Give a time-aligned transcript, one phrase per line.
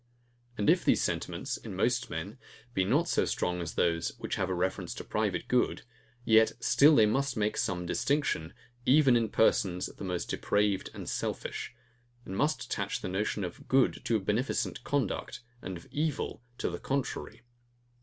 [0.57, 2.39] And if these sentiments, in most men,
[2.73, 5.83] be not so strong as those, which have a reference to private good;
[6.25, 11.75] yet still they must make some distinction, even in persons the most depraved and selfish;
[12.25, 16.71] and must attach the notion of good to a beneficent conduct, and of evil to
[16.71, 17.43] the contrary.